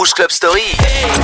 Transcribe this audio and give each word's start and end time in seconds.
Rouge 0.00 0.14
Club 0.14 0.30
Story. 0.30 0.62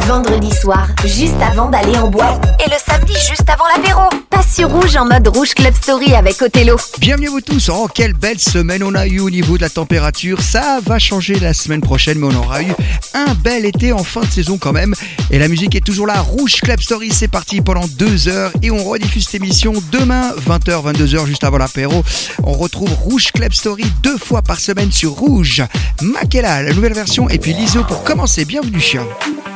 Vendredi 0.07 0.55
soir, 0.55 0.87
juste 1.07 1.41
avant 1.41 1.71
d'aller 1.71 1.97
en 1.97 2.11
boîte. 2.11 2.45
Et 2.61 2.69
le 2.69 2.77
samedi, 2.77 3.15
juste 3.15 3.49
avant 3.49 3.65
l'apéro. 3.75 4.03
Passe 4.29 4.57
sur 4.57 4.69
Rouge 4.69 4.97
en 4.97 5.07
mode 5.07 5.29
Rouge 5.29 5.55
Club 5.55 5.73
Story 5.73 6.13
avec 6.13 6.43
Othello. 6.43 6.77
Bienvenue 6.99 7.29
à 7.29 7.31
vous 7.31 7.41
tous. 7.41 7.71
Oh, 7.71 7.89
quelle 7.95 8.13
belle 8.13 8.39
semaine 8.39 8.83
on 8.83 8.95
a 8.95 9.07
eu 9.07 9.21
au 9.21 9.31
niveau 9.31 9.57
de 9.57 9.63
la 9.63 9.71
température. 9.71 10.43
Ça 10.43 10.81
va 10.85 10.99
changer 10.99 11.39
la 11.39 11.55
semaine 11.55 11.81
prochaine, 11.81 12.19
mais 12.19 12.27
on 12.27 12.39
aura 12.39 12.61
eu 12.61 12.73
un 13.15 13.33
bel 13.33 13.65
été 13.65 13.93
en 13.95 14.05
fin 14.05 14.21
de 14.21 14.31
saison 14.31 14.59
quand 14.59 14.73
même. 14.73 14.95
Et 15.31 15.39
la 15.39 15.49
musique 15.49 15.75
est 15.75 15.85
toujours 15.85 16.07
là. 16.07 16.21
Rouge 16.21 16.57
Club 16.61 16.81
Story, 16.81 17.11
c'est 17.13 17.29
parti 17.29 17.63
pendant 17.63 17.87
deux 17.87 18.29
heures. 18.29 18.53
Et 18.61 18.71
on 18.71 18.85
rediffuse 18.85 19.25
cette 19.25 19.37
émission 19.37 19.73
demain, 19.91 20.33
20h, 20.47 20.93
22h, 20.93 21.25
juste 21.25 21.45
avant 21.45 21.57
l'apéro. 21.57 22.05
On 22.45 22.53
retrouve 22.53 22.93
Rouge 22.93 23.33
Club 23.33 23.55
Story 23.55 23.85
deux 24.03 24.19
fois 24.19 24.43
par 24.43 24.61
semaine 24.61 24.93
sur 24.93 25.13
Rouge. 25.13 25.63
Makela, 26.03 26.63
la 26.63 26.75
nouvelle 26.75 26.93
version. 26.93 27.31
Et 27.31 27.39
puis 27.39 27.55
l'ISO 27.55 27.83
pour 27.83 28.05
commencer. 28.05 28.45
Bienvenue, 28.67 28.81
chien. 28.81 29.56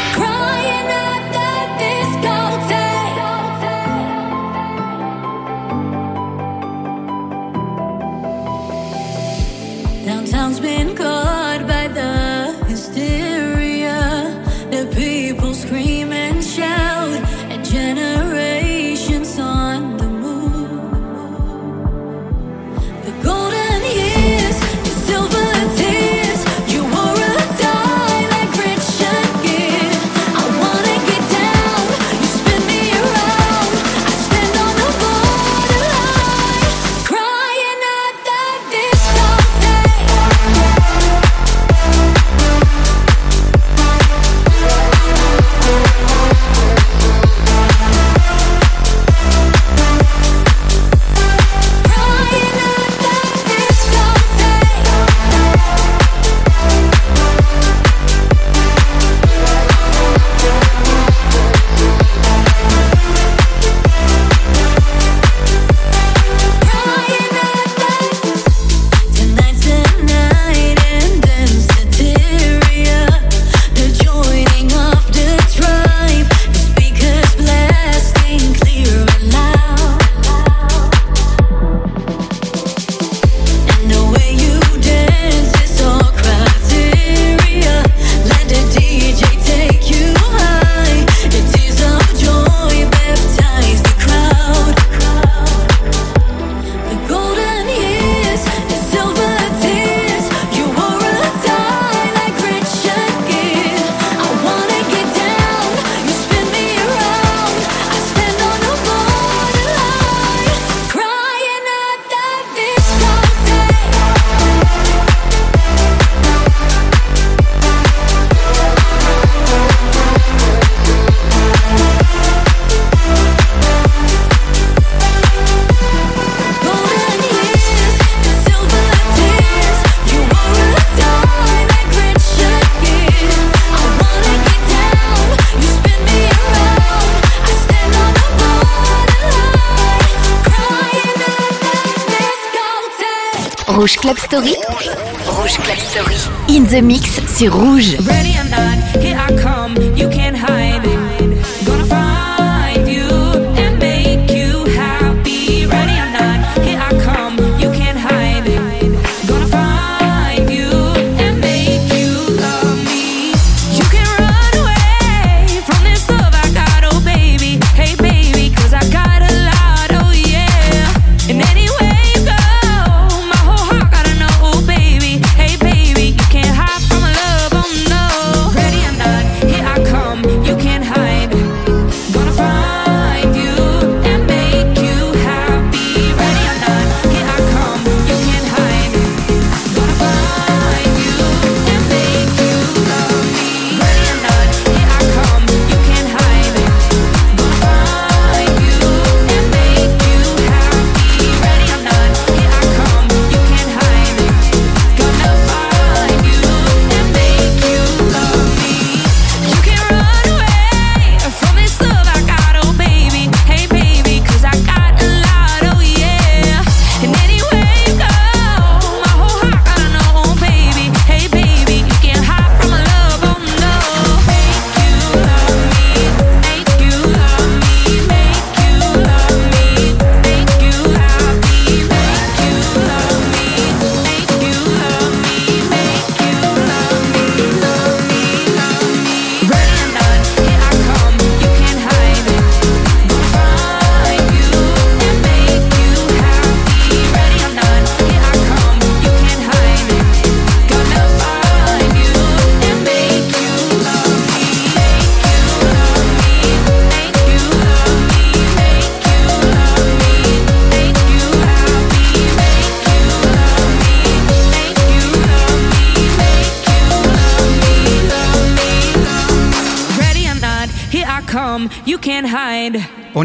c'est 147.41 147.47
rouge. 147.47 147.90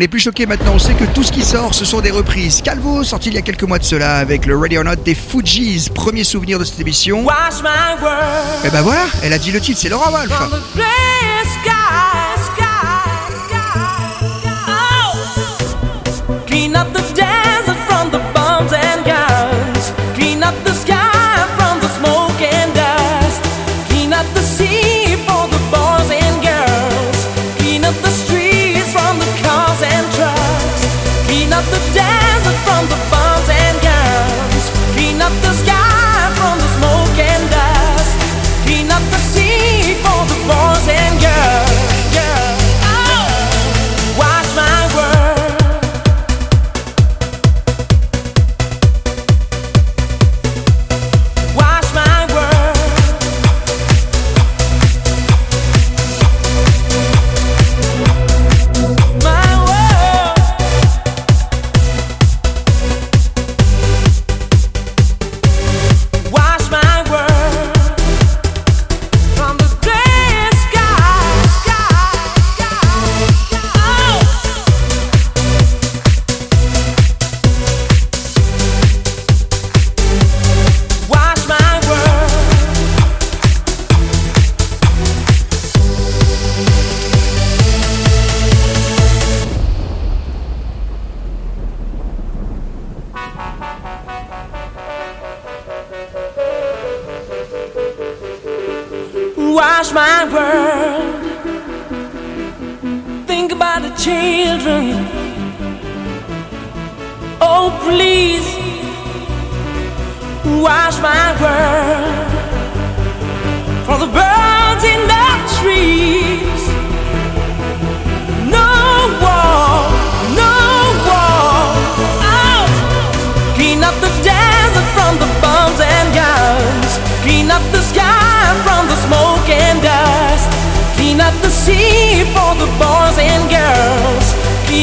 les 0.06 0.08
plus 0.08 0.20
choqués 0.20 0.46
maintenant, 0.46 0.74
on 0.74 0.78
sait 0.78 0.94
que 0.94 1.02
tout 1.02 1.24
ce 1.24 1.32
qui 1.32 1.42
sort, 1.42 1.74
ce 1.74 1.84
sont 1.84 2.00
des 2.00 2.12
reprises. 2.12 2.62
Calvo, 2.62 3.02
sorti 3.02 3.30
il 3.30 3.34
y 3.34 3.38
a 3.38 3.42
quelques 3.42 3.64
mois 3.64 3.80
de 3.80 3.84
cela 3.84 4.18
avec 4.18 4.46
le 4.46 4.56
Ready 4.56 4.78
or 4.78 4.84
Not 4.84 4.94
des 5.04 5.16
Fujis, 5.16 5.90
premier 5.92 6.22
souvenir 6.22 6.60
de 6.60 6.64
cette 6.64 6.78
émission. 6.78 7.24
Et 8.62 8.68
eh 8.68 8.70
ben 8.70 8.82
voilà, 8.82 9.02
elle 9.24 9.32
a 9.32 9.38
dit 9.38 9.50
le 9.50 9.60
titre, 9.60 9.80
c'est 9.80 9.88
Laura 9.88 10.12
Wolf. 10.12 10.30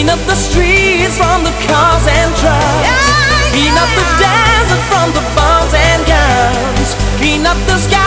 Clean 0.03 0.19
up 0.19 0.27
the 0.27 0.35
streets 0.35 1.17
from 1.17 1.45
the 1.45 1.51
cars 1.65 2.05
and 2.05 2.35
trucks. 2.35 2.83
Yeah, 2.83 3.51
Clean 3.51 3.71
yeah. 3.71 3.83
up 3.83 3.89
the 3.95 4.05
desert 4.19 4.83
from 4.91 5.13
the 5.13 5.23
bombs 5.33 5.73
and 5.73 6.05
guns. 6.05 6.95
Clean 7.19 7.45
up 7.45 7.55
the 7.67 7.77
sky. 7.77 8.02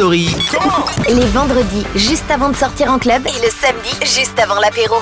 Story. 0.00 0.34
Les 1.10 1.26
vendredis, 1.26 1.84
juste 1.94 2.30
avant 2.30 2.48
de 2.48 2.56
sortir 2.56 2.90
en 2.90 2.98
club, 2.98 3.20
et 3.26 3.44
le 3.44 3.50
samedi, 3.50 3.90
juste 4.00 4.38
avant 4.38 4.58
l'apéro. 4.58 4.96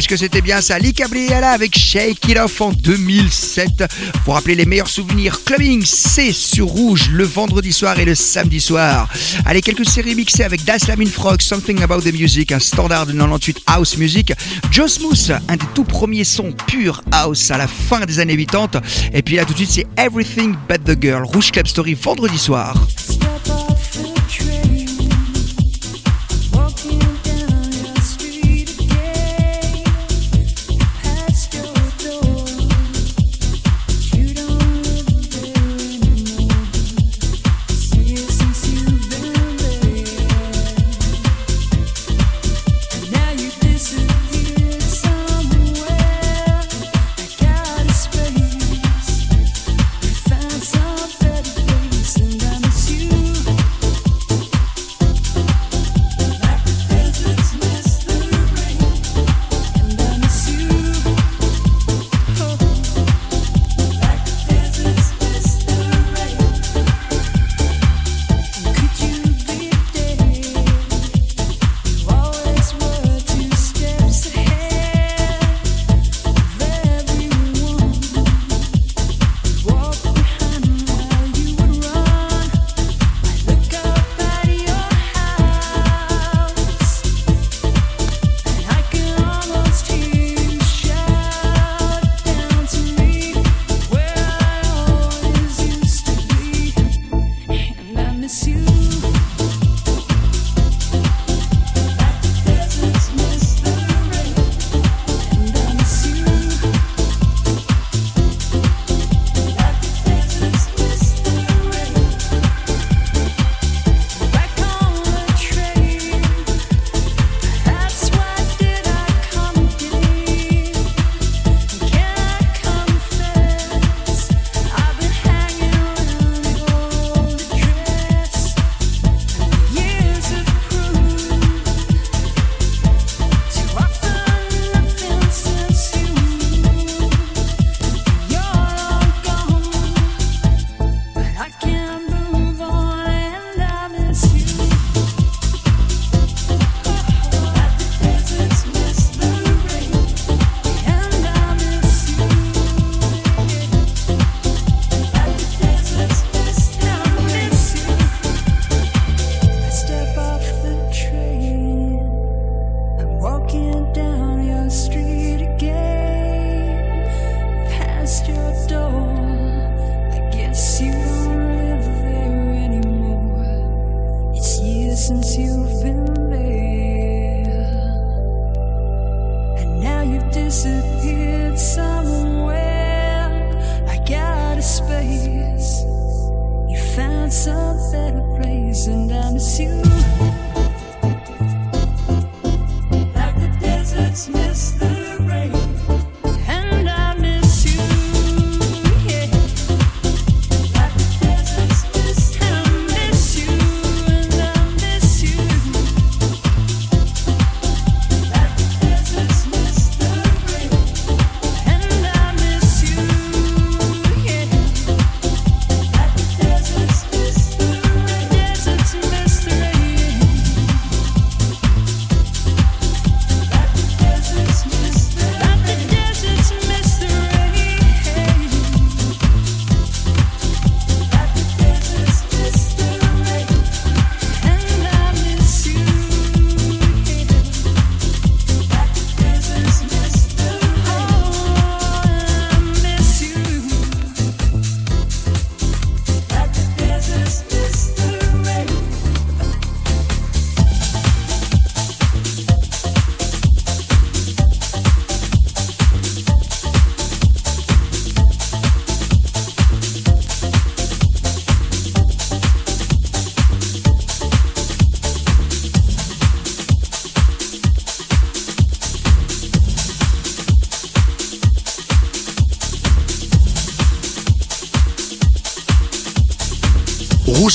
Qu'est-ce 0.00 0.08
que 0.08 0.16
c'était 0.16 0.40
bien 0.40 0.62
ça? 0.62 0.78
Lee 0.78 0.94
Gabriela 0.94 1.50
avec 1.50 1.76
Shake 1.76 2.26
It 2.26 2.38
Off 2.38 2.62
en 2.62 2.72
2007. 2.72 3.84
Pour 4.24 4.32
rappeler 4.32 4.54
les 4.54 4.64
meilleurs 4.64 4.88
souvenirs, 4.88 5.44
clubbing, 5.44 5.82
c'est 5.84 6.32
sur 6.32 6.68
rouge 6.68 7.10
le 7.12 7.24
vendredi 7.24 7.70
soir 7.70 7.98
et 7.98 8.06
le 8.06 8.14
samedi 8.14 8.60
soir. 8.60 9.10
Allez, 9.44 9.60
quelques 9.60 9.86
séries 9.86 10.14
mixées 10.14 10.44
avec 10.44 10.64
Das 10.64 10.86
Lamin 10.88 11.04
Frog, 11.04 11.42
Something 11.42 11.82
About 11.82 12.00
the 12.00 12.14
Music, 12.14 12.50
un 12.50 12.58
standard 12.58 13.04
de 13.04 13.12
98 13.12 13.58
House 13.66 13.98
Music. 13.98 14.32
Joe 14.70 14.90
Smooth, 14.90 15.32
un 15.48 15.56
des 15.56 15.66
tout 15.74 15.84
premiers 15.84 16.24
sons 16.24 16.54
pur 16.66 17.02
house 17.12 17.50
à 17.50 17.58
la 17.58 17.66
fin 17.66 18.00
des 18.06 18.20
années 18.20 18.42
80. 18.42 18.80
Et 19.12 19.20
puis 19.20 19.36
là 19.36 19.44
tout 19.44 19.52
de 19.52 19.58
suite 19.58 19.70
c'est 19.70 19.86
Everything 20.02 20.54
But 20.66 20.82
the 20.82 20.98
Girl, 20.98 21.24
Rouge 21.24 21.52
Club 21.52 21.66
Story 21.66 21.92
vendredi 21.92 22.38
soir. 22.38 22.74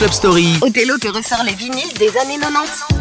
Club 0.00 0.12
Story. 0.12 0.58
Te 0.72 1.08
ressort 1.08 1.44
les 1.44 1.52
vinyles 1.52 1.92
des 1.98 2.16
années 2.16 2.38
90. 2.38 2.99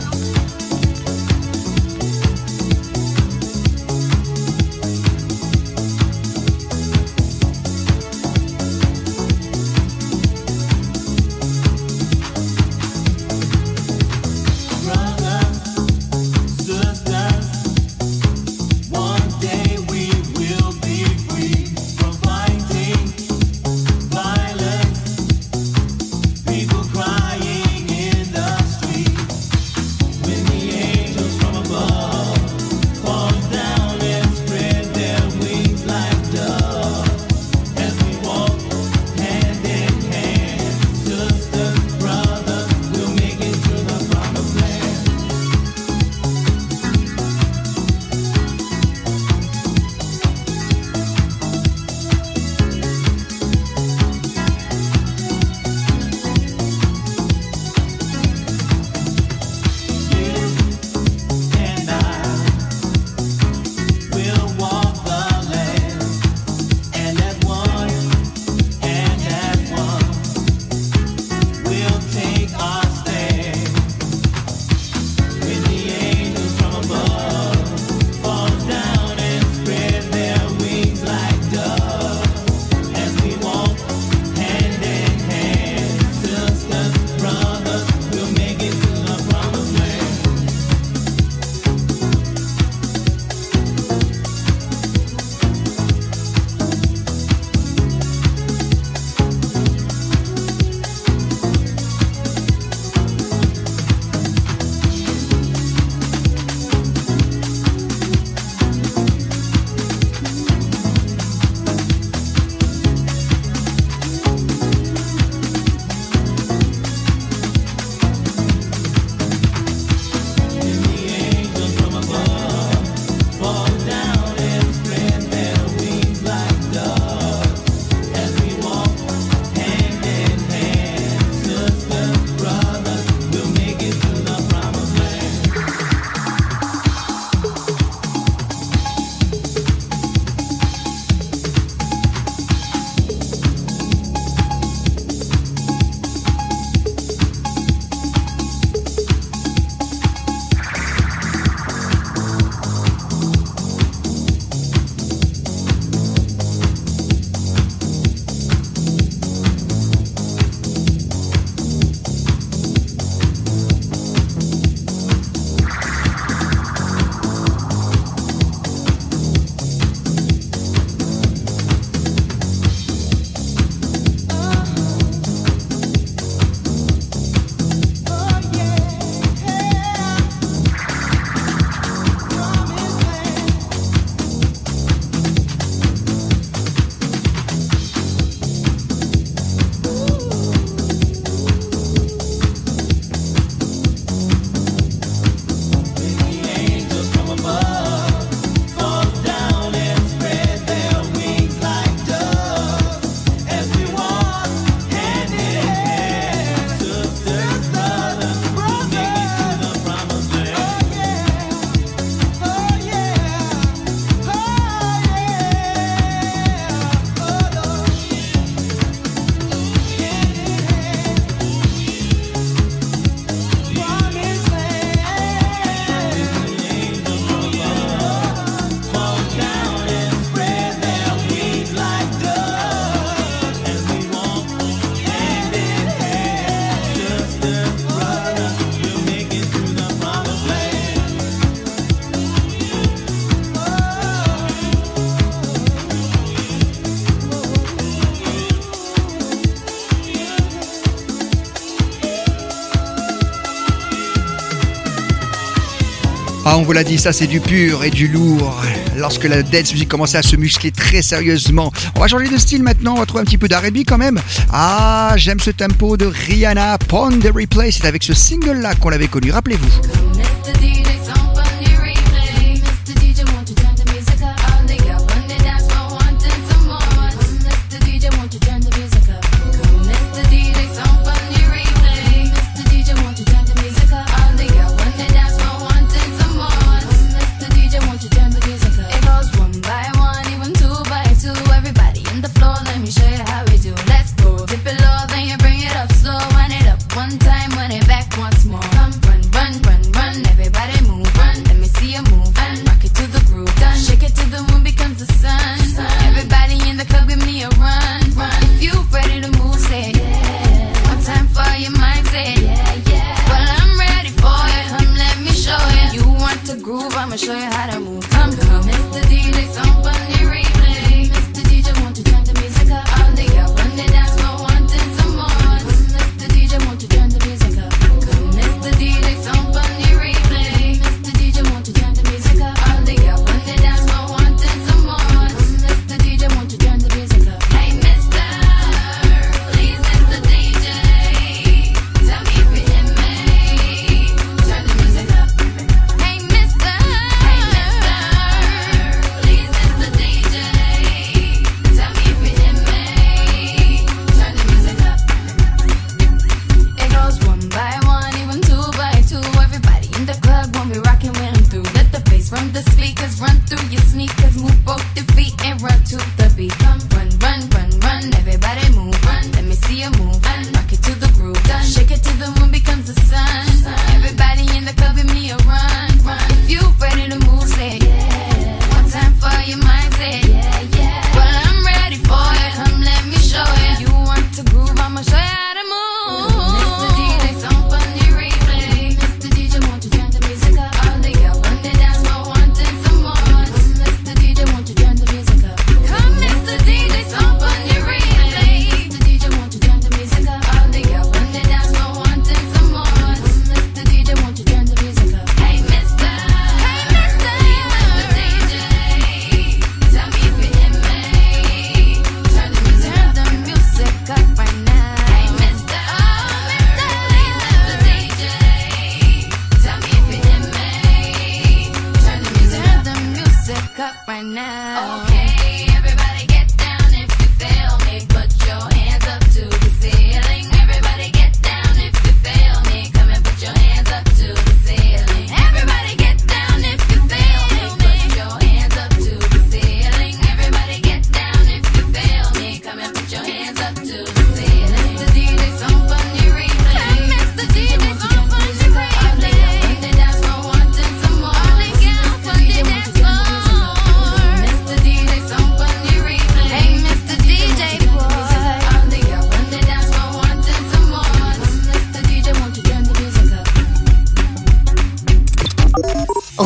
vous 256.70 256.74
l'a 256.74 256.84
dit, 256.84 257.00
ça 257.00 257.12
c'est 257.12 257.26
du 257.26 257.40
pur 257.40 257.84
et 257.84 257.90
du 257.90 258.08
lourd. 258.08 258.62
Lorsque 258.96 259.24
la 259.24 259.42
dance 259.42 259.74
music 259.74 259.90
commençait 259.90 260.20
à 260.20 260.22
se 260.22 260.36
muscler 260.36 260.70
très 260.70 261.02
sérieusement. 261.02 261.72
On 261.96 262.00
va 262.00 262.08
changer 262.08 262.30
de 262.30 262.38
style 262.38 262.62
maintenant, 262.62 262.94
on 262.94 263.00
va 263.00 263.08
trouver 263.08 263.22
un 263.22 263.26
petit 263.26 263.40
peu 263.40 263.48
d'R&B 263.48 263.78
quand 263.88 263.98
même. 263.98 264.22
Ah, 264.52 265.14
j'aime 265.16 265.40
ce 265.40 265.50
tempo 265.50 265.98
de 265.98 266.06
Rihanna, 266.06 266.78
Pond 266.78 267.18
the 267.24 267.32
Replay. 267.34 267.72
C'est 267.72 267.88
avec 267.88 268.04
ce 268.04 268.14
single-là 268.14 268.76
qu'on 268.76 268.90
l'avait 268.90 269.08
connu, 269.08 269.32
rappelez-vous. 269.32 269.99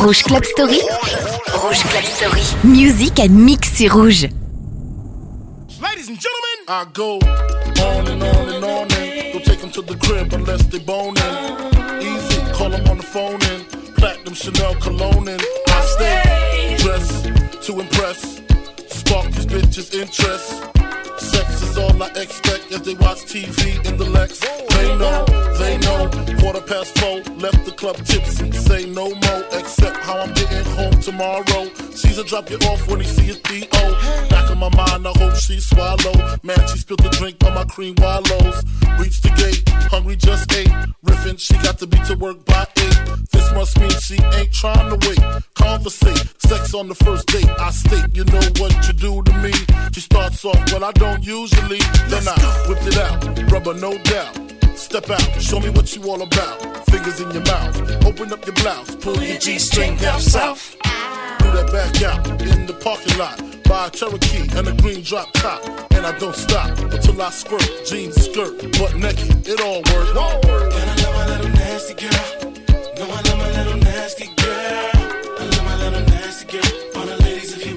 Rouge 0.04 0.22
Club 0.24 0.44
Story. 0.44 0.80
Rouge 1.62 1.82
Club 1.84 2.04
Story. 2.04 2.42
Music 2.62 3.18
and 3.20 3.30
mix, 3.30 3.72
c'est 3.72 3.88
rouge. 3.88 4.28
Ladies 5.80 6.10
and 6.10 6.18
gentlemen, 6.20 6.58
I 6.68 6.84
go 6.92 7.14
on 7.14 8.08
and 8.08 8.22
on 8.22 8.48
and 8.50 8.64
on 8.64 8.92
and 8.92 9.32
don't 9.32 9.44
take 9.46 9.62
them 9.62 9.70
to 9.70 9.80
the 9.80 9.96
crib 9.96 10.34
unless 10.34 10.62
they 10.66 10.78
boning. 10.78 11.16
Easy, 12.02 12.38
call 12.52 12.68
them 12.68 12.86
on 12.86 12.98
the 12.98 13.02
phone 13.02 13.40
and 13.44 13.64
platinum 13.96 14.34
Chanel 14.34 14.74
cologne 14.74 15.26
and 15.26 15.42
I 15.68 15.80
stay 15.96 16.76
dressed 16.80 17.24
to 17.66 17.80
impress, 17.80 18.42
spark 18.88 19.30
these 19.30 19.46
bitches' 19.46 19.94
interest. 19.94 20.50
Sex 21.18 21.62
is 21.62 21.78
all 21.78 22.02
I 22.02 22.08
expect 22.08 22.70
as 22.72 22.82
they 22.82 22.92
watch 22.92 23.24
TV 23.24 23.82
in 23.86 23.96
the 23.96 24.04
Lex. 24.04 24.73
They 24.84 24.94
know, 24.98 25.24
they 25.58 25.78
know. 25.78 26.10
Quarter 26.40 26.60
past 26.60 26.98
four, 26.98 27.16
left 27.40 27.64
the 27.64 27.72
club 27.74 27.96
tipsy. 28.04 28.52
Say 28.52 28.84
no 28.84 29.08
more, 29.08 29.44
except 29.52 29.96
how 30.04 30.18
I'm 30.18 30.32
getting 30.34 30.62
home 30.76 31.00
tomorrow. 31.00 31.64
Caesar 31.94 32.22
drop 32.24 32.50
you 32.50 32.58
off 32.68 32.86
when 32.86 33.00
he 33.00 33.06
see 33.06 33.22
his 33.22 33.38
D.O. 33.38 34.28
Back 34.28 34.50
in 34.50 34.58
my 34.58 34.68
mind, 34.76 35.08
I 35.08 35.12
hope 35.16 35.36
she 35.36 35.58
swallow. 35.58 36.36
Man, 36.42 36.60
she 36.68 36.76
spilled 36.76 37.00
the 37.00 37.08
drink 37.08 37.42
on 37.44 37.54
my 37.54 37.64
cream 37.64 37.94
wallows. 37.96 38.62
Reach 39.00 39.22
the 39.22 39.32
gate, 39.40 39.66
hungry 39.88 40.16
just 40.16 40.52
ate. 40.52 40.68
Riffin', 41.02 41.38
she 41.38 41.54
got 41.64 41.78
to 41.78 41.86
be 41.86 41.96
to 42.04 42.14
work 42.16 42.44
by 42.44 42.66
eight. 42.76 42.98
This 43.32 43.50
must 43.54 43.80
mean 43.80 43.96
she 44.04 44.20
ain't 44.36 44.52
trying 44.52 44.90
to 44.92 45.08
wait. 45.08 45.44
Conversate, 45.54 46.28
sex 46.42 46.74
on 46.74 46.88
the 46.90 46.94
first 46.94 47.26
date. 47.28 47.48
I 47.58 47.70
state, 47.70 48.14
you 48.14 48.24
know 48.26 48.44
what 48.60 48.76
you 48.86 48.92
do 48.92 49.22
to 49.22 49.32
me. 49.38 49.52
She 49.94 50.00
starts 50.00 50.44
off, 50.44 50.60
well, 50.72 50.84
I 50.84 50.92
don't 50.92 51.24
usually. 51.24 51.80
Then 52.12 52.28
I 52.28 52.36
whipped 52.68 52.86
it 52.86 52.98
out, 52.98 53.50
rubber 53.50 53.72
no 53.72 53.96
doubt. 54.02 54.44
Step 54.76 55.08
out, 55.10 55.40
show 55.40 55.60
me 55.60 55.70
what 55.70 55.94
you 55.94 56.02
all 56.10 56.22
about. 56.22 56.86
Fingers 56.86 57.20
in 57.20 57.30
your 57.30 57.42
mouth, 57.44 58.04
open 58.04 58.32
up 58.32 58.44
your 58.44 58.54
blouse, 58.56 58.94
pull 58.96 59.20
your 59.22 59.38
G 59.38 59.58
string 59.58 59.96
down 59.96 60.20
south. 60.20 60.76
Do 61.38 61.50
that 61.52 61.70
back 61.72 62.02
out 62.02 62.26
in 62.42 62.66
the 62.66 62.74
parking 62.74 63.16
lot. 63.18 63.40
Buy 63.64 63.86
a 63.86 63.90
Cherokee 63.90 64.48
and 64.56 64.68
a 64.68 64.72
green 64.82 65.02
drop 65.02 65.32
top. 65.34 65.62
And 65.92 66.04
I 66.04 66.16
don't 66.18 66.34
stop 66.34 66.76
until 66.78 67.20
I 67.22 67.30
squirt. 67.30 67.68
Jeans, 67.86 68.16
skirt, 68.16 68.60
butt 68.78 68.94
naked, 68.96 69.46
it 69.48 69.60
all 69.60 69.82
works. 69.94 70.10
It. 70.10 70.16
And 70.16 70.90
I 70.90 70.96
love 71.02 71.14
my 71.14 71.26
little 71.26 71.50
nasty 71.50 71.94
girl. 71.94 72.52
No, 72.98 73.04
I 73.04 73.20
love 73.22 73.38
my 73.38 73.50
little 73.50 73.78
nasty 73.78 74.26
girl. 74.26 74.90
I 75.38 75.44
love 75.44 75.64
my 75.64 75.76
little 75.76 76.00
nasty 76.14 76.46
girl. 76.46 76.96
All 76.96 77.06
the 77.06 77.16
ladies, 77.22 77.52
if 77.56 77.66
you 77.66 77.73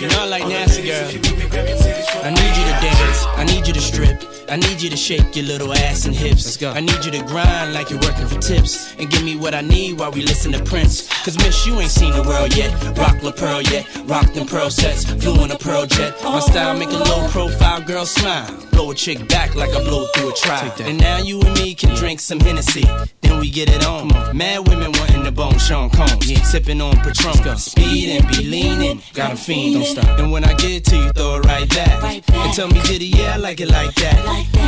And 0.00 0.12
I 0.12 0.26
like 0.26 0.46
nasty 0.46 0.86
girl. 0.86 1.08
I 1.08 2.30
need 2.30 2.56
you 2.56 2.64
to 2.64 2.78
dance. 2.80 3.26
I 3.36 3.44
need 3.44 3.66
you 3.66 3.72
to 3.72 3.80
strip. 3.80 4.22
I 4.48 4.54
need 4.54 4.80
you 4.80 4.88
to 4.90 4.96
shake 4.96 5.34
your 5.34 5.44
little 5.46 5.72
ass 5.72 6.06
and 6.06 6.14
hips. 6.14 6.44
Let's 6.44 6.56
go. 6.56 6.70
I 6.70 6.78
need 6.78 7.04
you 7.04 7.10
to 7.10 7.22
grind 7.24 7.74
like 7.74 7.90
you're 7.90 7.98
working 7.98 8.28
for 8.28 8.38
tips. 8.38 8.94
And 8.98 9.10
give 9.10 9.24
me 9.24 9.34
what 9.34 9.54
I 9.54 9.60
need 9.60 9.98
while 9.98 10.12
we 10.12 10.22
listen 10.22 10.52
to 10.52 10.62
Prince. 10.62 11.08
Cause 11.28 11.44
miss, 11.44 11.66
you 11.66 11.78
ain't 11.78 11.90
seen 11.90 12.14
the 12.14 12.22
world 12.22 12.56
yet. 12.56 12.72
Rock 12.96 13.22
La 13.22 13.32
Pearl 13.32 13.60
yet. 13.60 13.84
Rock 14.06 14.32
them 14.32 14.46
pearl 14.46 14.70
sets. 14.70 15.04
Flew 15.04 15.44
in 15.44 15.50
a 15.50 15.58
pearl 15.58 15.84
jet. 15.84 16.16
My 16.24 16.40
style 16.40 16.74
make 16.74 16.88
a 16.88 16.96
low 16.96 17.28
profile 17.28 17.82
girl 17.82 18.06
smile. 18.06 18.48
Blow 18.72 18.92
a 18.92 18.94
chick 18.94 19.28
back 19.28 19.54
like 19.54 19.68
I 19.76 19.84
blow 19.84 20.06
through 20.14 20.30
a 20.30 20.32
trial. 20.32 20.72
And 20.80 20.98
now 20.98 21.18
you 21.18 21.38
and 21.42 21.52
me 21.58 21.74
can 21.74 21.94
drink 21.96 22.20
some 22.20 22.40
Hennessy. 22.40 22.84
Then 23.20 23.40
we 23.40 23.50
get 23.50 23.68
it 23.68 23.84
on. 23.84 24.08
Mad 24.34 24.68
women 24.68 24.90
wanting 24.92 25.22
the 25.22 25.30
bone 25.30 25.58
Sean 25.58 25.90
Combs. 25.90 26.32
Sipping 26.48 26.80
on 26.80 26.96
Patron. 26.96 27.58
Speed 27.58 28.08
and 28.08 28.26
be 28.28 28.44
leaning. 28.44 29.02
Got 29.12 29.32
'em 29.32 29.36
fiend. 29.36 29.74
Don't 29.74 29.84
stop. 29.84 30.18
And 30.18 30.32
when 30.32 30.44
I 30.44 30.54
get 30.54 30.86
to 30.86 30.96
you, 30.96 31.10
throw 31.10 31.36
it 31.36 31.44
right 31.44 31.68
back. 31.68 32.26
And 32.32 32.54
tell 32.54 32.68
me, 32.68 32.80
did 32.84 33.02
it? 33.02 33.14
yeah, 33.14 33.34
I 33.34 33.36
like 33.36 33.60
it 33.60 33.68
like 33.68 33.94
that. 33.96 34.16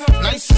Nice 0.00 0.51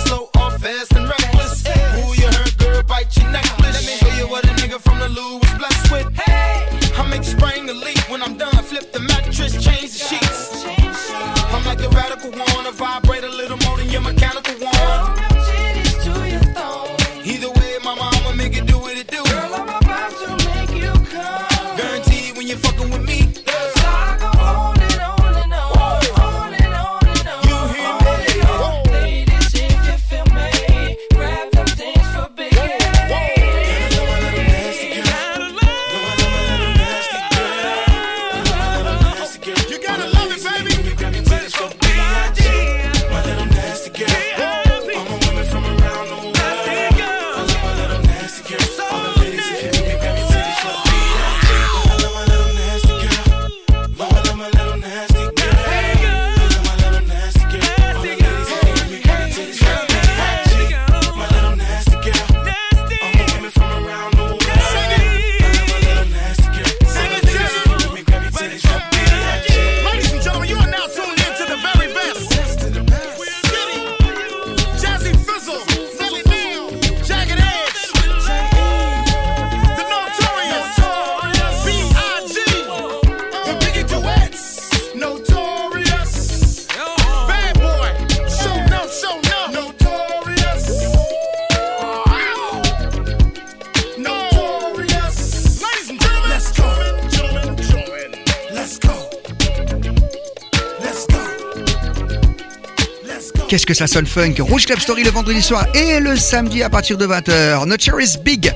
Que 103.66 103.72
ça 103.72 103.86
sonne 103.86 104.04
funk 104.04 104.34
Rouge 104.40 104.66
Club 104.66 104.78
Story 104.78 105.04
le 105.04 105.10
vendredi 105.10 105.40
soir 105.40 105.66
et 105.74 105.98
le 105.98 106.16
samedi 106.16 106.62
à 106.62 106.68
partir 106.68 106.98
de 106.98 107.06
20h. 107.06 107.66
Notorious 107.66 108.18
Big 108.22 108.52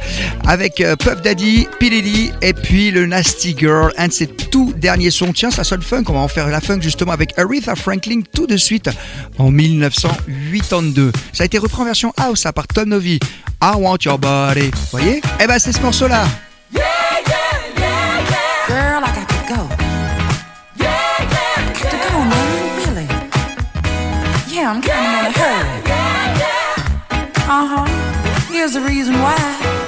avec 0.47 0.83
euh, 0.83 0.97
Puff 0.97 1.23
Daddy, 1.23 1.67
P. 1.81 1.89
Diddy 1.89 2.31
et 2.43 2.53
puis 2.53 2.91
le 2.91 3.07
Nasty 3.07 3.55
Girl, 3.59 3.91
un 3.97 4.09
de 4.09 4.13
ses 4.13 4.27
tout 4.27 4.75
derniers 4.77 5.11
sons. 5.11 5.33
Tiens, 5.33 5.51
ça 5.51 5.65
sonne 5.65 5.81
funk. 5.81 6.05
On 6.09 6.13
va 6.13 6.19
en 6.19 6.29
faire 6.29 6.49
la 6.49 6.61
funk 6.61 6.81
justement 6.83 7.13
avec 7.13 7.39
Aretha 7.39 7.75
Franklin 7.75 8.21
tout 8.35 8.47
de 8.47 8.59
suite 8.59 8.91
en 9.39 9.51
1982. 9.51 11.13
Ça 11.33 11.45
a 11.45 11.47
été 11.47 11.57
repris 11.57 11.81
en 11.81 11.87
version 11.87 12.13
house 12.19 12.47
par 12.55 12.67
Tom 12.67 12.91
Novi. 12.91 13.19
I 13.63 13.73
want 13.77 13.99
your 14.05 14.19
body. 14.19 14.71
Vous 14.71 14.99
voyez? 14.99 15.23
Eh 15.41 15.47
ben 15.47 15.59
c'est 15.59 15.73
ce 15.73 15.81
morceau-là. 15.81 16.27
there's 28.71 28.85
a 28.85 28.87
reason 28.87 29.15
why. 29.15 29.88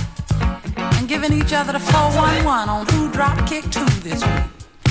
giving 1.11 1.33
each 1.33 1.51
other 1.51 1.73
the 1.73 1.79
411 1.79 2.69
on 2.69 2.85
who 2.85 3.11
drop 3.11 3.45
kick 3.45 3.69
who 3.69 3.83
this 3.99 4.23
week. 4.23 4.43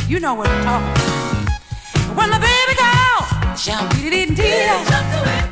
You 0.07 0.21
know 0.21 0.35
what 0.35 0.49
we're 0.49 0.63
talking 0.65 0.87
about. 0.91 1.49
When 2.15 2.29
the 2.29 2.39
baby 2.39 2.75
calls, 2.77 3.59
shall 3.59 3.89
we 3.89 4.11
did 4.11 4.29
it, 4.29 4.37
did 4.37 4.69
it. 4.69 5.49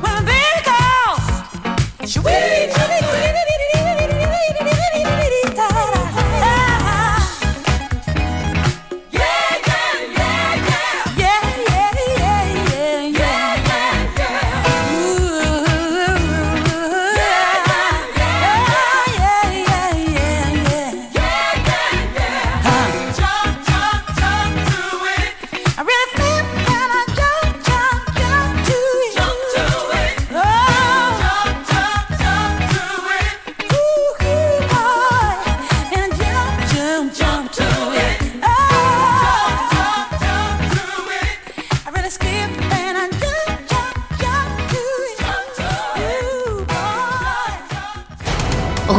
When 0.00 0.14
the 0.16 0.24
baby 0.24 0.62
calls, 0.64 2.10
shall 2.10 2.22
we? 2.22 2.85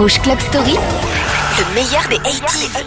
Rouge 0.07 0.21
Club 0.21 0.39
Story, 0.39 0.71
le 0.71 1.65
meilleur 1.75 2.07
des 2.07 2.15
80s. 2.19 2.85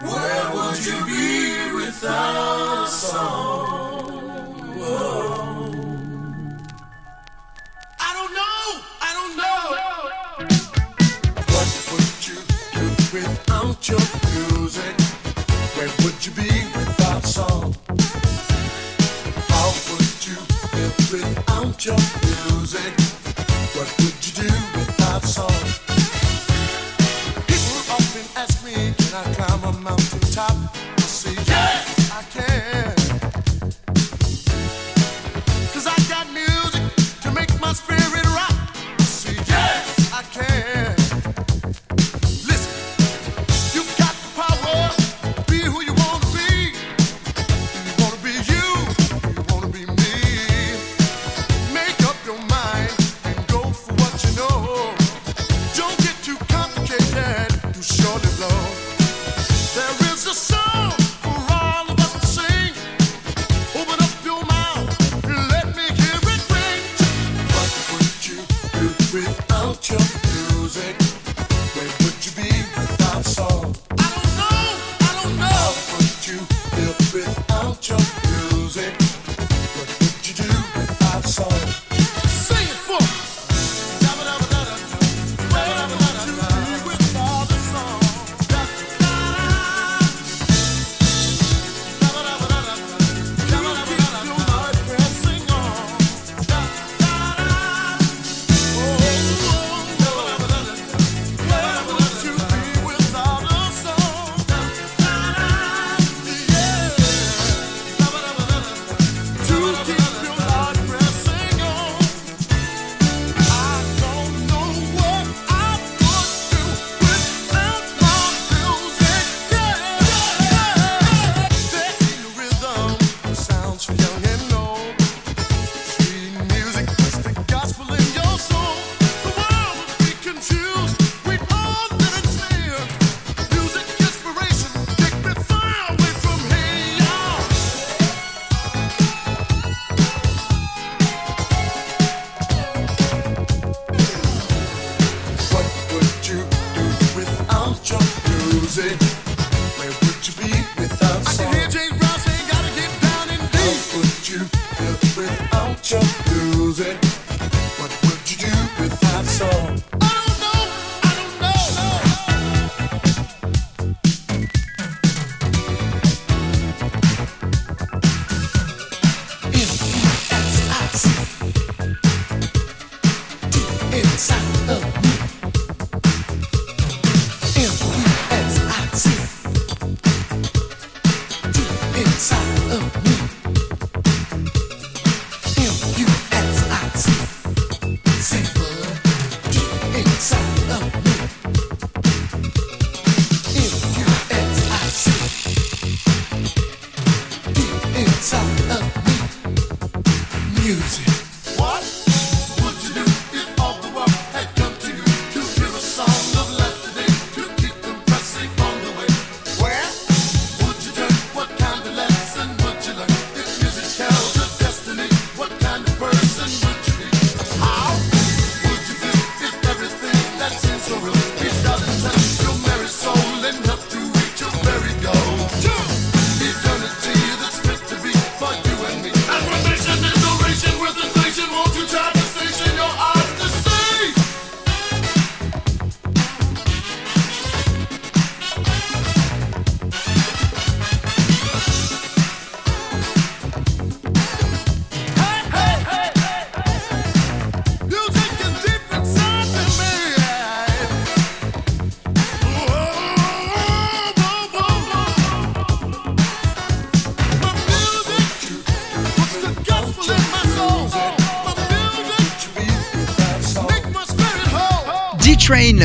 Where 0.00 0.46
would 0.54 0.78
you 0.86 0.94
be 1.06 1.74
without 1.74 2.88
song? 2.88 4.22
Whoa. 4.78 5.72
I 7.98 8.10
don't 8.14 8.32
know, 8.38 8.64
I 9.02 9.10
don't 9.18 9.34
know. 9.42 9.64
What 11.50 11.68
would 11.90 12.28
you 12.28 12.38
do 12.74 12.84
without 13.12 13.88
your 13.88 14.04
music? 14.30 14.94
Where 15.74 15.90
would 16.04 16.18
you 16.24 16.30
be 16.30 16.48
without 16.78 17.26
song? 17.26 17.53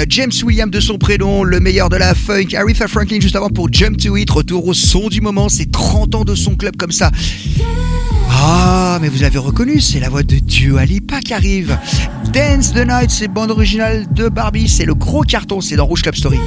James 0.08 0.32
Williams 0.44 0.72
de 0.72 0.80
son 0.80 0.98
prénom, 0.98 1.44
le 1.44 1.60
meilleur 1.60 1.90
de 1.90 1.98
la 1.98 2.16
funk, 2.16 2.54
Aretha 2.56 2.88
Franklin 2.88 3.20
juste 3.20 3.36
avant 3.36 3.50
pour 3.50 3.68
Jump 3.72 3.98
to 3.98 4.16
It, 4.16 4.30
retour 4.30 4.68
au 4.68 4.74
son 4.74 5.10
du 5.10 5.20
moment, 5.20 5.50
c'est 5.50 5.72
30 5.72 6.16
ans 6.16 6.24
de 6.24 6.36
son 6.36 6.56
club 6.56 6.76
comme 6.78 6.92
ça. 6.92 7.12
Ah, 8.30 9.00
mais 9.02 9.10
vous 9.10 9.24
avez 9.24 9.38
reconnu, 9.38 9.82
c'est 9.82 10.00
la 10.00 10.10
voix 10.10 10.24
de 10.24 10.38
Dualipa 10.38 11.20
qui 11.20 11.34
arrive. 11.34 11.78
Dance 12.32 12.74
the 12.74 12.88
Night, 12.88 13.10
c'est 13.10 13.28
bande 13.28 13.52
originale 13.52 14.06
de 14.14 14.30
Barbie, 14.30 14.70
c'est 14.70 14.86
le 14.86 14.96
gros 14.96 15.24
carton, 15.24 15.60
c'est 15.62 15.76
dans 15.76 15.86
Rouge 15.86 16.04
Club 16.04 16.16
Story. 16.16 16.40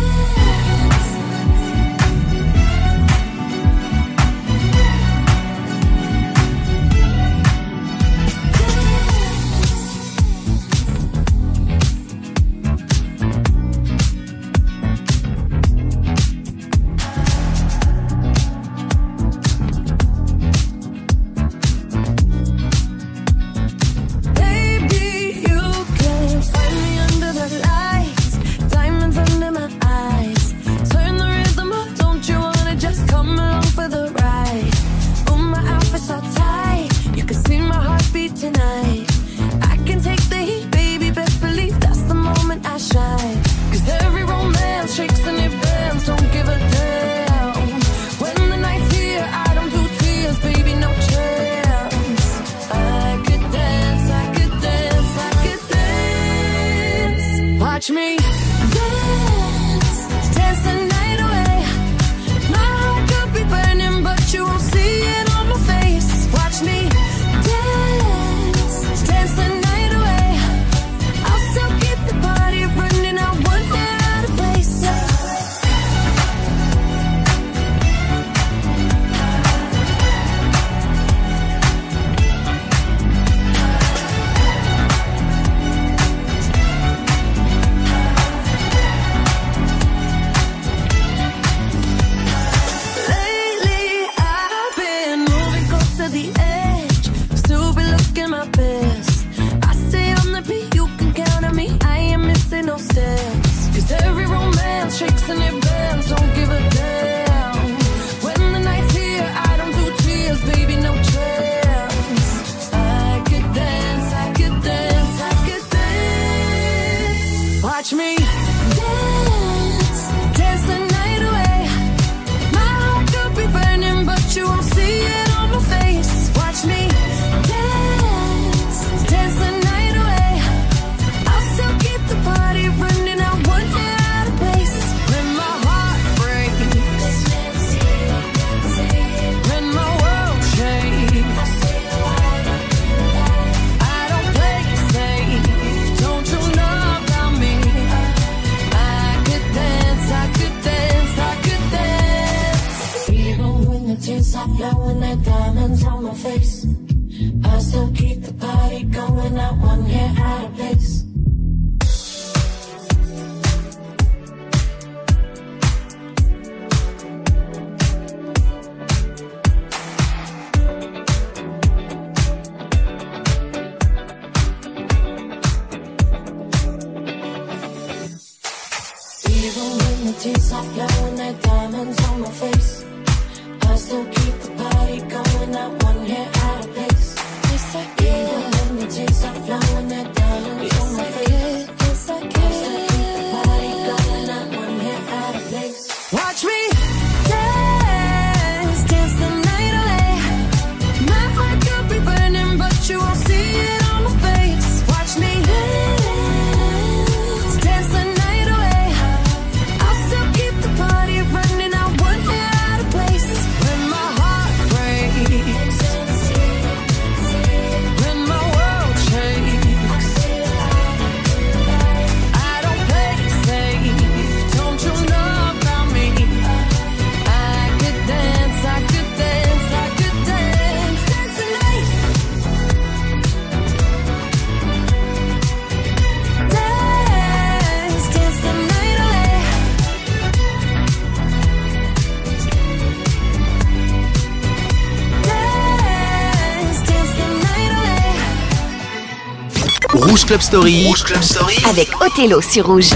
Rouge 250.12 250.26
Club 250.26 250.42
Story. 250.42 250.92
Club 251.04 251.22
Story. 251.22 251.56
Avec 251.70 251.88
Othello 252.02 252.42
sur 252.42 252.66
Rouge. 252.66 252.90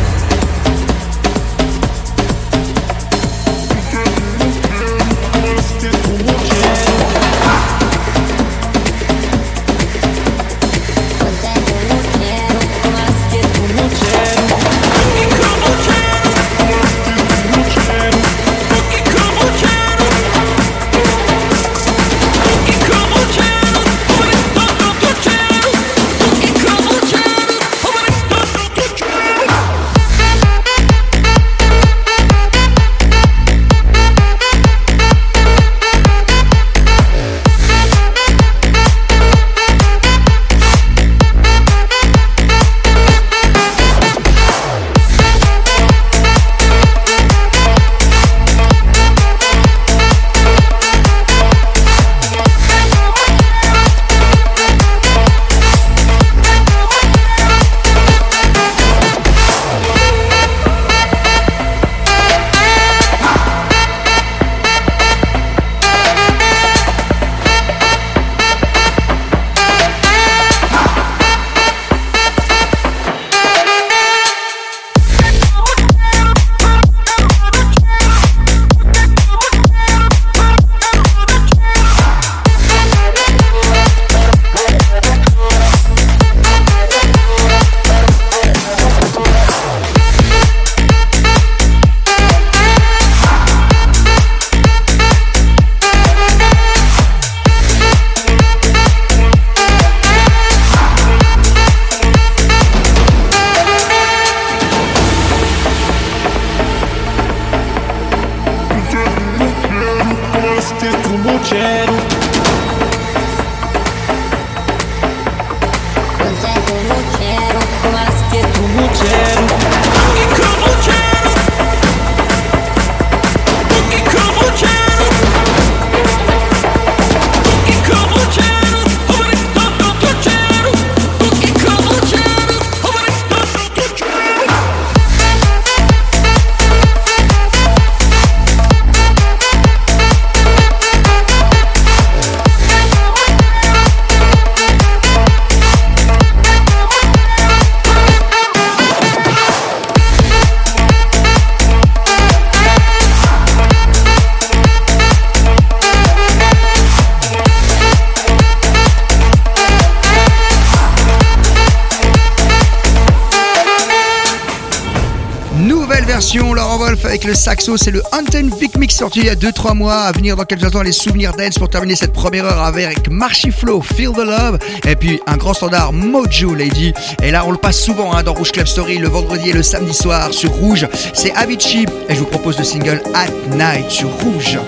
Laurent 166.17 166.79
Wolf 166.79 167.05
avec 167.05 167.25
le 167.25 167.35
saxo, 167.35 167.77
c'est 167.77 167.91
le 167.91 168.03
Hunten 168.11 168.51
Vic 168.59 168.79
Mix 168.79 168.97
sorti 168.97 169.19
il 169.21 169.27
y 169.27 169.29
a 169.29 169.35
2-3 169.35 169.75
mois. 169.75 169.97
À 169.97 170.13
venir 170.13 170.35
dans 170.35 170.45
quelques 170.45 170.65
instants, 170.65 170.81
les 170.81 170.93
souvenirs 170.93 171.33
dance 171.33 171.59
pour 171.59 171.69
terminer 171.69 171.95
cette 171.95 172.15
première 172.15 172.47
heure 172.47 172.63
avec 172.63 173.11
Marshy 173.11 173.51
Flow, 173.51 173.83
Feel 173.83 174.13
the 174.13 174.25
Love. 174.25 174.59
Et 174.89 174.97
puis 174.97 175.21
un 175.27 175.37
grand 175.37 175.53
standard, 175.53 175.93
Mojo 175.93 176.55
Lady. 176.55 176.95
Et 177.23 177.31
là, 177.31 177.45
on 177.47 177.51
le 177.51 177.59
passe 177.59 177.79
souvent 177.79 178.15
hein, 178.15 178.23
dans 178.23 178.33
Rouge 178.33 178.53
Club 178.53 178.67
Story 178.67 178.97
le 178.97 179.09
vendredi 179.09 179.51
et 179.51 179.53
le 179.53 179.63
samedi 179.63 179.93
soir 179.93 180.33
sur 180.33 180.51
Rouge. 180.53 180.89
C'est 181.13 181.35
Avicii 181.35 181.85
et 182.09 182.15
je 182.15 182.21
vous 182.21 182.27
propose 182.27 182.57
le 182.57 182.65
single 182.65 183.03
At 183.13 183.55
Night 183.55 183.91
sur 183.91 184.09
Rouge. 184.09 184.59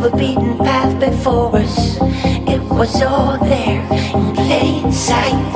A 0.00 0.16
beaten 0.16 0.56
path 0.58 0.98
before 0.98 1.56
us. 1.56 1.98
It 2.48 2.62
was 2.62 3.02
all 3.02 3.38
there 3.38 3.82
in 3.92 4.34
plain 4.34 4.92
sight. 4.92 5.52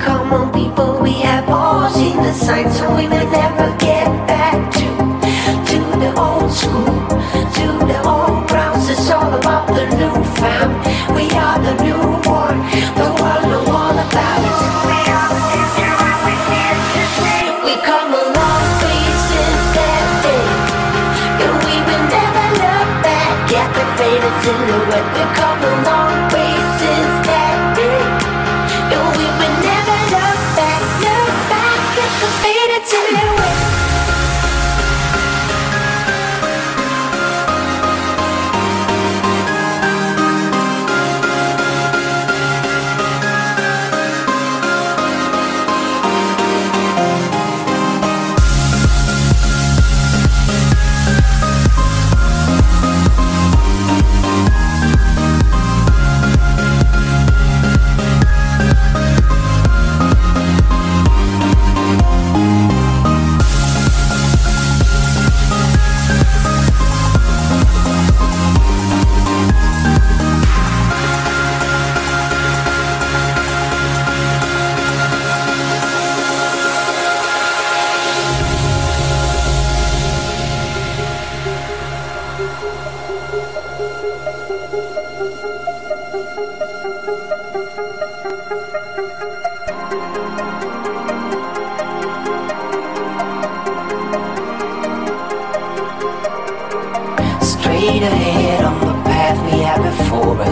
Come 0.00 0.32
on, 0.32 0.52
people, 0.52 1.00
we 1.02 1.12
have 1.22 1.48
all 1.48 1.90
seen 1.90 2.16
the 2.16 2.32
signs, 2.32 2.78
so 2.78 2.94
we 2.94 3.06
may 3.08 3.24
never 3.24 3.76
get 3.78 4.06
back 4.26 4.72
to 4.74 4.88
to 5.70 5.78
the 6.02 6.12
old 6.16 6.52
school, 6.52 6.94
to 7.56 7.66
the 7.90 8.00
old 8.06 8.46
grounds. 8.48 8.88
It's 8.88 9.10
all 9.10 9.34
about 9.34 9.66
the 9.68 9.86
new 9.96 10.24
found. 10.36 10.83
feel 24.44 24.78
like 24.92 25.08
we 25.14 25.22
come 25.38 25.62
along. 25.64 26.43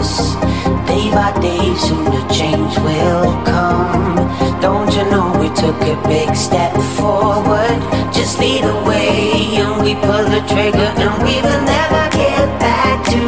Day 0.03 1.09
by 1.11 1.31
day, 1.39 1.73
soon 1.75 2.03
the 2.03 2.23
change 2.33 2.77
will 2.79 3.31
come. 3.45 4.15
Don't 4.59 4.91
you 4.93 5.05
know 5.09 5.31
we 5.39 5.47
took 5.55 5.79
a 5.81 5.95
big 6.09 6.35
step 6.35 6.73
forward? 6.97 7.79
Just 8.13 8.37
lead 8.37 8.63
the 8.63 8.75
way 8.85 9.55
and 9.63 9.81
we 9.81 9.95
pull 9.95 10.25
the 10.35 10.43
trigger 10.51 10.91
and 11.03 11.23
we 11.23 11.35
will 11.41 11.63
never 11.63 12.03
get 12.17 12.47
back 12.59 12.99
to 13.13 13.23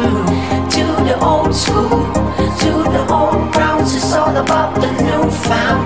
to 0.76 0.84
the 1.08 1.16
old 1.24 1.54
school, 1.54 2.12
to 2.60 2.70
the 2.94 3.04
old 3.10 3.52
grounds. 3.54 3.94
It's 3.94 4.12
all 4.12 4.36
about 4.36 4.74
the 4.74 4.90
new 5.02 5.30
found. 5.30 5.85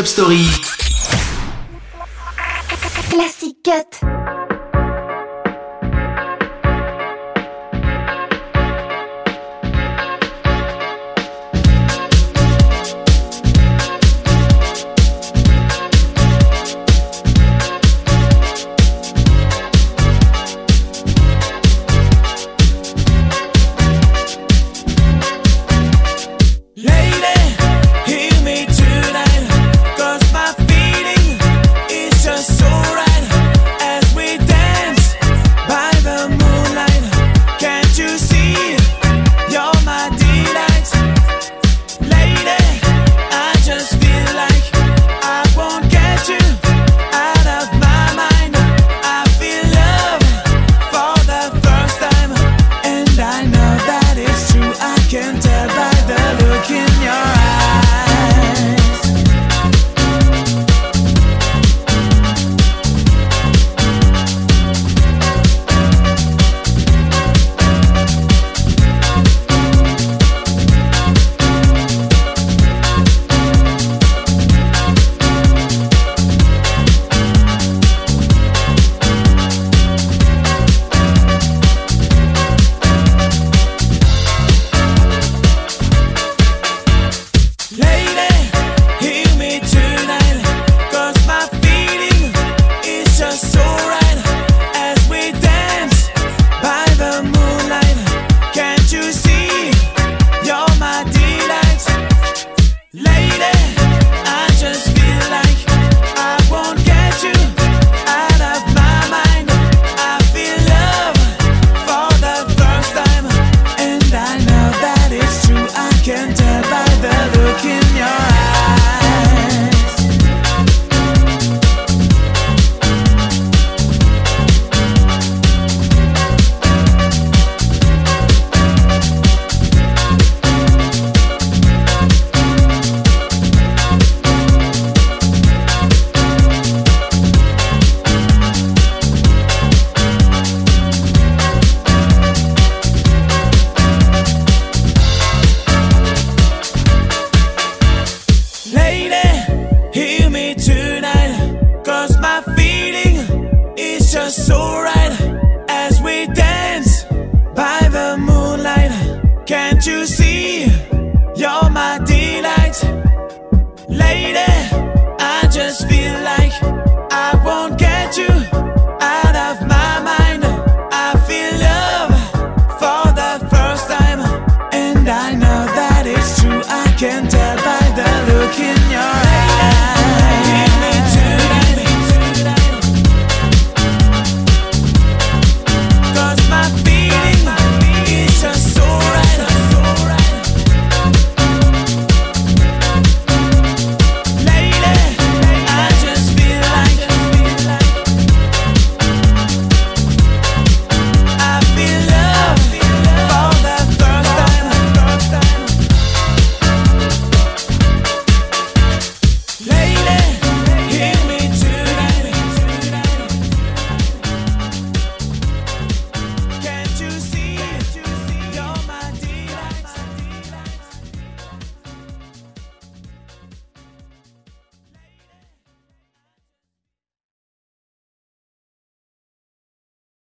Club 0.00 0.08
Story. 0.08 0.44
Classic 3.10 3.54
Cut. 3.62 4.19